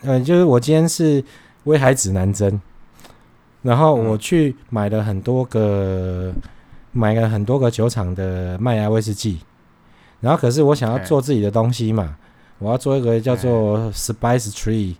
[0.02, 1.24] 呃，就是我今天是
[1.66, 2.60] 威海指南针，
[3.62, 6.34] 然后我去买了很多个
[6.92, 9.40] 买了很多个酒厂的麦芽威士忌，
[10.20, 12.18] 然后可是我想要做自己的东西嘛，
[12.58, 14.96] 我要做一个叫做 Spice Tree。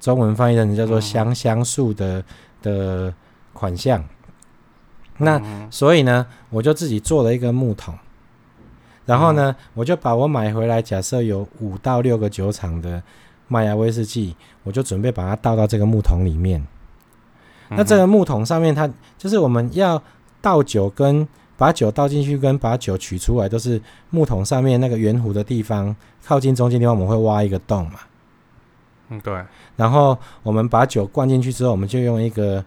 [0.00, 2.24] 中文翻译成叫做香香树的
[2.62, 3.12] 的
[3.52, 4.04] 款项，
[5.18, 7.94] 那所以呢，我就自己做了一个木桶，
[9.06, 13.02] 然后呢，我就把我买回来，假设有五到六个酒厂的
[13.48, 16.64] 麦芽威士忌，我就准备把它倒到这个木桶里面。
[17.70, 20.02] 那这个木桶上面，它就是我们要
[20.40, 28.00] 倒酒跟把酒倒进去跟把酒取出来，都是木桶上面那个圆弧的地方，靠近中间地方，我们会挖一个洞嘛。
[29.10, 29.42] 嗯，对。
[29.76, 32.64] 然后我们把酒灌进去之后，我们就用一个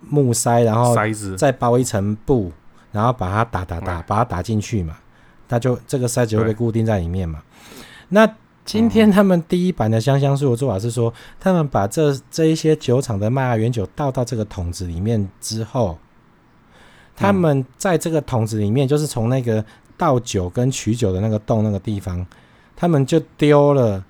[0.00, 2.50] 木塞，然后塞子再包一层布，
[2.92, 4.96] 然后把它打打打，把它打进去嘛。
[5.48, 7.42] 它就这个塞子会被固定在里面嘛。
[8.08, 8.26] 那
[8.64, 15.98] 今天他们第一版的香香树的做法是说，他们把这这一些酒厂的麦芽原酒倒到这个桶子里面之后，
[17.14, 19.62] 他们在这个桶子里面，就是从那个
[19.98, 22.26] 倒酒跟取酒的那个洞那个地方，
[22.74, 24.02] 他们就丢了。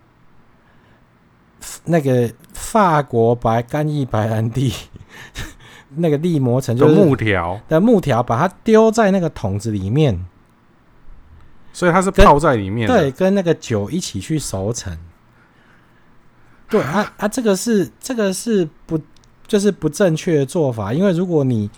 [1.85, 4.72] 那个法国白干邑白兰地，
[5.96, 7.61] 那个力磨成就是木条。
[7.68, 10.25] 的木条，把它丢在那个桶子里面，
[11.72, 14.96] 所以它是泡在里面，对，跟那个酒一起去熟成。
[16.68, 18.98] 对啊啊，这个是这个是不
[19.46, 21.70] 就是不正确的做法，因为如果你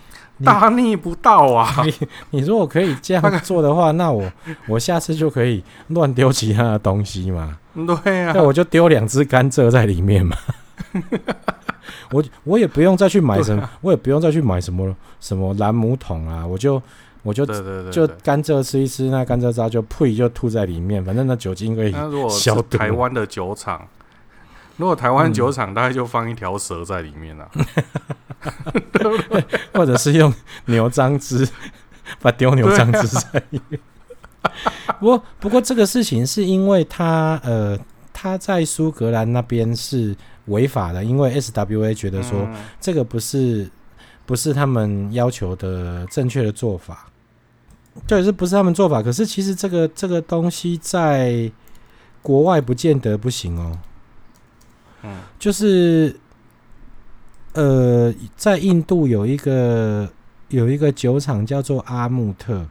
[0.43, 1.83] 大逆不道啊！
[1.85, 1.93] 你
[2.31, 4.29] 你如果可以这样做的话，那我
[4.67, 7.57] 我下次就可以乱丢其他的东西嘛。
[7.73, 10.35] 对啊，那我就丢两只甘蔗在里面嘛。
[12.11, 16.81] 我我也不用再去买什么，啊、我也不用再去买什么什么蓝姆桶啊，我就
[17.23, 17.45] 我就
[17.91, 21.91] 就甘蔗吃一吃，那甘蔗渣就呸就吐在里面，反正那酒精可以
[22.29, 22.77] 消毒。
[22.77, 23.87] 台湾的酒厂，
[24.77, 27.49] 如果台湾酒厂大概就放一条蛇在里面啊，
[28.91, 30.33] 对 或者是用
[30.65, 31.47] 牛樟汁
[32.21, 33.79] 把丢牛樟汁在里面。
[34.99, 37.77] 不过不过这个事情是因为他呃
[38.13, 40.15] 他在苏格兰那边是。
[40.47, 42.47] 违法的，因为 SWA 觉得说
[42.79, 43.67] 这个不是
[44.27, 47.07] 不是他们要求的正确的做法，
[48.05, 49.01] 对，是不是他们做法？
[49.01, 51.51] 可是其实这个这个东西在
[52.21, 53.75] 国外不见得不行哦。
[55.05, 56.19] 嗯，就是
[57.53, 60.11] 呃，在印度有一个
[60.49, 62.65] 有一个酒厂叫做阿木特，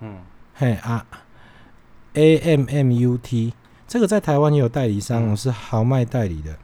[0.00, 0.16] 嗯，
[0.54, 1.06] 嘿啊
[2.14, 3.52] ，A M M U T。
[3.86, 6.56] 这个在台湾也有代理商，是豪迈代理的。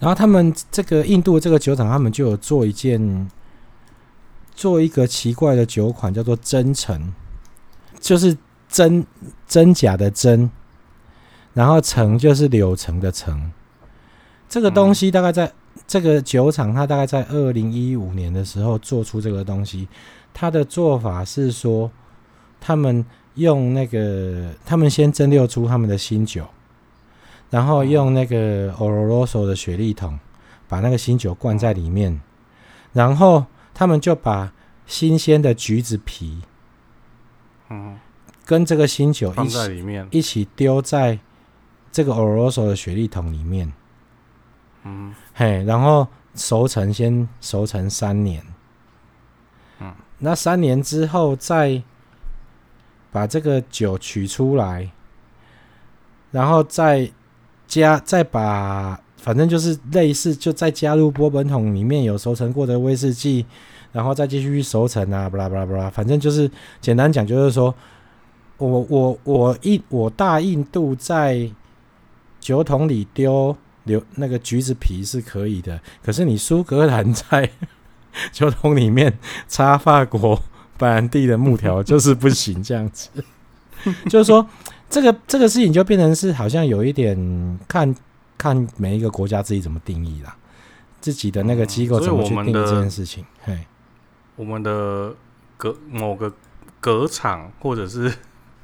[0.00, 3.30] 然后他们这个印度这个酒厂，他们就有做一件，
[4.52, 7.12] 做一个奇怪的酒款，叫做真诚，
[8.00, 8.36] 就是
[8.68, 9.06] 真
[9.46, 10.50] 真假的真，
[11.54, 13.52] 然后橙就是柳橙的橙。
[14.48, 15.52] 这个东西大概在
[15.86, 19.88] 这个酒厂，它大概在二零一五年的时候做出这个东西。
[20.34, 21.90] 它的做法是说，
[22.60, 23.04] 他们。
[23.36, 26.46] 用那个，他们先蒸馏出他们的新酒，
[27.48, 30.20] 然后用那个 Oloroso 的雪莉桶
[30.68, 32.20] 把那个新酒灌在里面，
[32.92, 34.52] 然后他们就把
[34.84, 36.42] 新鲜的橘子皮，
[37.70, 37.98] 嗯，
[38.44, 41.18] 跟这个新酒一起一起丢在
[41.92, 43.72] 这个 Oloroso 的雪莉桶里面，
[44.82, 48.42] 嗯，嘿，然后熟成先熟成三年，
[49.78, 51.82] 嗯，那三年之后再。
[53.14, 54.90] 把这个酒取出来，
[56.30, 57.12] 然后再
[57.66, 63.44] 加，再把，反正就是类似，就再加入波本桶里面有熟成过的威士忌，
[63.92, 66.50] 然后再继续熟成啊，巴拉巴拉巴拉，反正就是
[66.80, 67.74] 简单讲，就是说
[68.56, 71.50] 我我我印我大印度在
[72.42, 77.48] 酒桶里丢留那个橘子皮是可以的，可是你苏格兰在
[78.32, 79.16] 酒桶里面
[79.48, 80.42] 插法国。
[80.78, 83.08] 本地的木条 就是不行，这样子，
[84.10, 84.44] 就是说，
[84.90, 87.16] 这个这个事情就变成是好像有一点
[87.68, 87.94] 看
[88.36, 90.34] 看每一个国家自己怎么定义啦，
[91.00, 93.24] 自己的那个机构怎么去定义这件事情。
[93.44, 93.56] 嘿，
[94.34, 95.14] 我们的
[95.56, 96.32] 隔某个
[96.80, 98.12] 隔场，或者是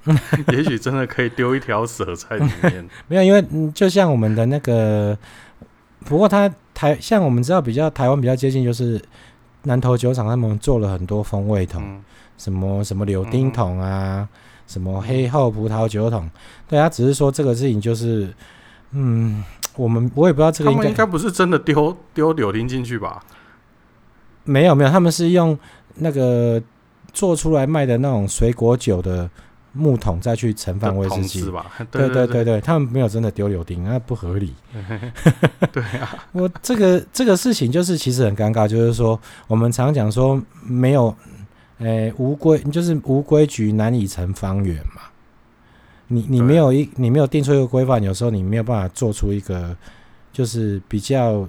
[0.53, 2.89] 也许真的可以丢一条蛇在里面。
[3.09, 5.17] 没有，因为就像我们的那个，
[6.07, 9.01] 不过他台像我们知道比较台湾比较接近就是。
[9.65, 12.03] 南投酒厂他们做了很多风味桶，嗯、
[12.39, 14.29] 什么什么柳丁桶啊，嗯、
[14.69, 16.31] 什么黑后葡萄酒桶，
[16.69, 18.33] 对啊，只是说这个事情就是，
[18.93, 23.21] 嗯，我们我也不知道这个应该应该不是真的丢丢柳丁进去吧？
[24.45, 25.59] 没有没有，他们是用
[25.97, 26.63] 那个
[27.13, 29.29] 做出来卖的那种水果酒的。
[29.73, 31.43] 木桶再去盛放威士忌，
[31.91, 34.55] 对对对对，对，他们没有真的丢柳丁，那不合理。
[35.73, 41.15] 对啊， 我这个这个事情就是其实很尴尬，就是说我们常讲说没有，
[41.79, 45.03] 诶、欸，无规就是无规矩难以成方圆嘛。
[46.09, 49.77] 你你没有一你没有定出一个规范，有时候你没有办法做出一个
[50.33, 51.47] 就是比较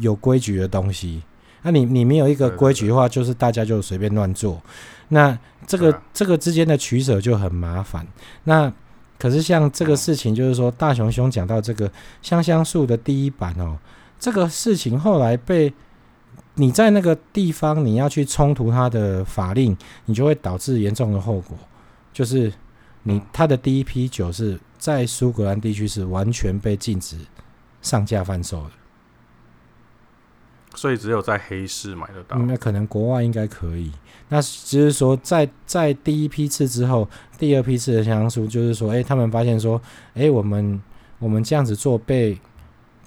[0.00, 1.22] 有规矩的东西。
[1.62, 4.62] 那你你没有一个规矩的话，就是大家就随便乱做。
[5.14, 8.04] 那这个这个之间的取舍就很麻烦。
[8.42, 8.70] 那
[9.16, 13.78] 可是像这个事情，就是说大熊兄讲到这个香香树的第一版哦，
[14.18, 15.72] 这个事情后来被
[16.56, 21.56] 你在那个地方你要去冲突他的法令，你就会导致严重的后果，
[22.12, 22.52] 就是
[23.04, 27.16] 你他的第一批酒是在苏格兰地区是完全被禁止
[27.80, 28.70] 上架贩售的。
[30.74, 32.36] 所以只有在黑市买得到。
[32.38, 33.92] 那可能国外应该可以。
[34.28, 37.08] 那只是说在，在在第一批次之后，
[37.38, 39.80] 第二批次的香酥，就是说，哎、欸，他们发现说，
[40.14, 40.82] 哎、欸，我们
[41.18, 42.40] 我们这样子做被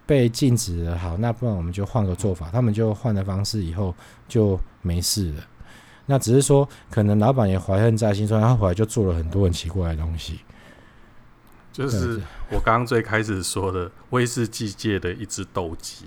[0.06, 2.50] 被禁止了，好，那不然我们就换个做法。
[2.52, 3.94] 他们就换了方式，以后
[4.28, 5.44] 就没事了。
[6.06, 10.40] 那只是说，可能老板也怀恨在心，所以他后来就做了很多很奇怪的东西。
[11.74, 16.06] 就是我刚刚最开始说的威士忌界的一只斗鸡。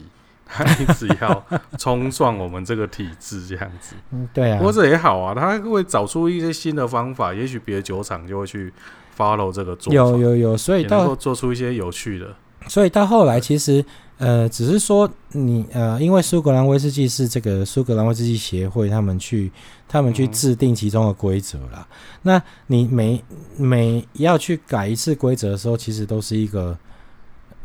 [0.51, 1.47] 他 一直要
[1.79, 3.95] 冲撞我们这个体制，这样子。
[4.11, 4.59] 嗯，对啊。
[4.59, 8.73] 不过这也好啊，他会找出一些新的方法，也许别的酒厂就会去
[9.17, 9.95] follow 这个做法。
[9.95, 12.35] 有有有，所以到能够做出一些有趣的。
[12.67, 13.83] 所以到后来，其实
[14.19, 19.51] 呃，只是说你呃，因为苏格兰威士忌是这个苏格兰威士忌协会他们去
[19.89, 21.87] 他们去制定其中的规则啦。
[21.89, 23.25] 嗯、那你每
[23.57, 26.77] 每要去改一次规则的时候，其实都是一个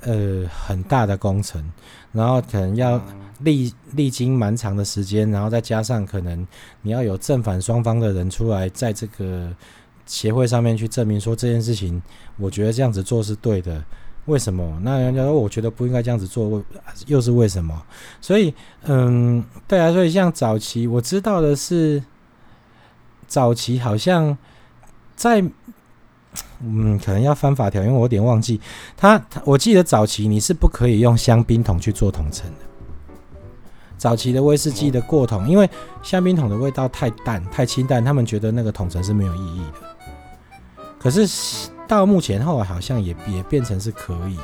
[0.05, 1.63] 呃很大的工程，
[2.11, 3.01] 然后可能要
[3.39, 6.47] 历历经蛮长的时间，然后再加上可能
[6.81, 9.53] 你要有正反双方的人出来在这个
[10.05, 12.01] 协会上面去证明说这件事情，
[12.37, 13.83] 我觉得这样子做是对的。
[14.25, 14.79] 为什么？
[14.81, 16.63] 那人家说我觉得不应该这样子做，
[17.05, 17.79] 又是为什么？
[18.19, 18.51] 所以，
[18.85, 22.01] 嗯，对啊，所以像早期我知道的是，
[23.27, 24.35] 早期好像
[25.15, 25.43] 在，
[26.61, 28.59] 嗯，可能要翻法条，因为我有点忘记。
[28.95, 32.57] 他，我记得早期你是不可以用香槟桶去做桶陈的。
[33.97, 35.69] 早期的威士忌的过桶，因为
[36.03, 40.85] 香槟桶的味道太淡、太清淡，他们觉得那个桶陈是没有意义的。
[40.99, 41.27] 可是。
[41.87, 44.39] 到目前后来好像也也变成是可以，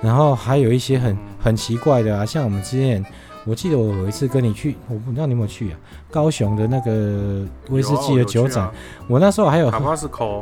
[0.00, 3.04] 然后还有一些很很奇怪的啊，像我们之前，
[3.46, 5.78] 我记得我有一次跟你去，我不知道你有没有去啊，
[6.10, 8.72] 高雄的那个威士忌的酒展，啊
[9.08, 9.70] 我，那时候还有，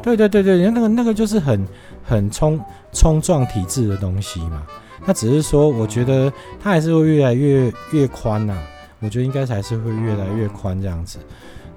[0.03, 1.69] 对对对对，那个那个就是很
[2.03, 2.59] 很冲
[2.93, 4.63] 冲撞体质的东西嘛，
[5.05, 8.57] 那只是说我觉得它还是会越来越越宽呐，
[9.01, 11.19] 我觉得应该还是会越来越宽这样子，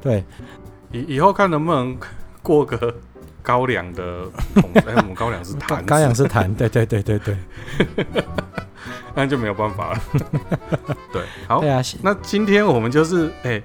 [0.02, 0.24] 对，
[0.92, 1.96] 以以后看能不能
[2.42, 2.96] 过个。
[3.44, 4.04] 高粱的，
[4.74, 7.38] 哎、欸，我们高粱是 坛，高粱是坛，对对对对对，
[9.18, 10.02] 那就没有办法了。
[11.12, 13.64] 对，好，对啊，那今天我们就是，哎、欸，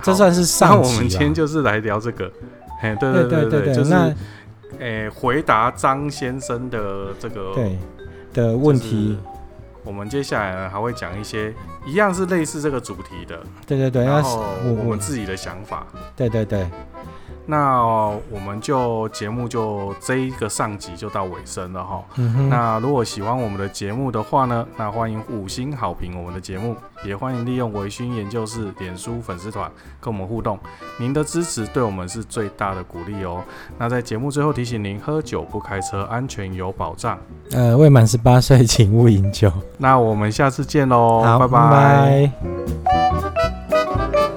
[0.00, 2.30] 这算是上集，我们今天就是来聊这个，
[2.80, 4.14] 哎，对对对对对，就是，哎、
[4.78, 7.76] 欸，回答张先生的这个对
[8.32, 9.18] 的问题。
[9.82, 11.52] 我们接下来呢还会讲一些
[11.86, 16.68] 一样是类似这个主题的，对对对，然后我们自己的想法，对对对。
[17.50, 17.80] 那
[18.30, 22.04] 我们就节目就这一个上集就到尾声了哈。
[22.16, 22.50] 嗯。
[22.50, 30.58] 那如果喜欢我们的节目的话呢，那欢迎五星好评我们的节目，也欢迎利用微醺研究室脸书粉丝团跟我们互动。
[30.98, 33.42] 您的支持对我们是最大的鼓励哦。
[33.78, 37.18] 那在节目最后提醒您，喝酒不开车，安全有保障。
[37.52, 39.50] 呃，未满十八岁请勿饮酒。
[39.78, 41.70] 那我们下次见喽，好，拜拜。
[41.70, 42.30] 拜
[44.04, 44.27] 拜。